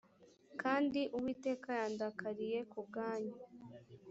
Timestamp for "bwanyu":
2.87-3.35